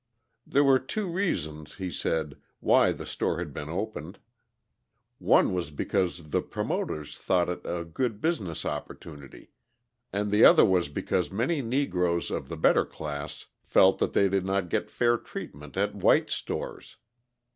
There 0.47 0.63
were 0.63 0.79
two 0.79 1.05
reasons, 1.07 1.75
he 1.75 1.91
said, 1.91 2.37
why 2.59 2.91
the 2.91 3.05
store 3.05 3.37
had 3.37 3.53
been 3.53 3.69
opened; 3.69 4.17
one 5.19 5.53
was 5.53 5.69
because 5.69 6.31
the 6.31 6.41
promoters 6.41 7.15
thought 7.19 7.49
it 7.49 7.61
a 7.65 7.85
good 7.85 8.19
business 8.19 8.65
opportunity, 8.65 9.51
and 10.11 10.31
the 10.31 10.43
other 10.43 10.65
was 10.65 10.89
because 10.89 11.29
many 11.29 11.61
Negroes 11.61 12.31
of 12.31 12.49
the 12.49 12.57
better 12.57 12.83
class 12.87 13.45
felt 13.63 13.99
that 13.99 14.13
they 14.13 14.27
did 14.27 14.43
not 14.43 14.69
get 14.69 14.89
fair 14.89 15.17
treatment 15.19 15.77
at 15.77 15.93
white 15.93 16.31
stores. 16.31 16.97